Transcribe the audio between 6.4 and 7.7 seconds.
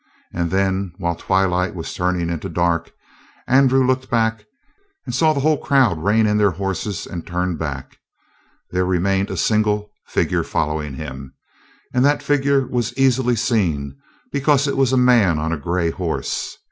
horses and turn